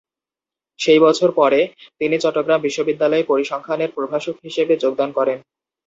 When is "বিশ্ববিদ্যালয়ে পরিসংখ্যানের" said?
2.61-3.93